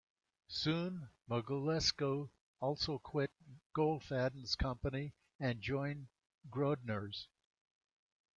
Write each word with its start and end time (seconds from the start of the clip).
Soon 0.47 1.09
Mogulesko 1.29 2.31
also 2.59 2.97
quit 2.97 3.29
Goldfaden's 3.75 4.55
company 4.55 5.13
and 5.39 5.61
joined 5.61 6.07
Grodner's. 6.49 7.27